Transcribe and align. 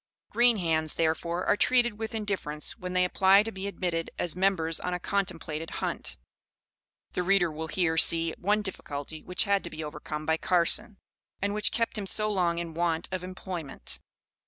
Green 0.31 0.57
hands, 0.57 0.95
therefore, 0.95 1.45
are 1.45 1.55
treated 1.55 1.99
with 1.99 2.15
indifference 2.15 2.75
when 2.75 2.93
they 2.93 3.05
apply 3.05 3.43
to 3.43 3.51
be 3.51 3.67
admitted 3.67 4.09
as 4.17 4.35
members 4.35 4.79
on 4.79 4.95
a 4.95 4.99
contemplated 4.99 5.69
hunt. 5.77 6.17
The 7.13 7.21
reader 7.21 7.51
will 7.51 7.67
here 7.67 7.97
see 7.97 8.33
one 8.39 8.63
difficulty 8.63 9.21
which 9.21 9.43
had 9.43 9.63
to 9.65 9.69
be 9.69 9.83
overcome 9.83 10.25
by 10.25 10.37
Carson, 10.37 10.97
and 11.39 11.53
which 11.53 11.71
kept 11.71 11.99
him 11.99 12.07
so 12.07 12.31
long 12.31 12.57
in 12.57 12.73
want 12.73 13.09
of 13.11 13.23
employment. 13.23 13.99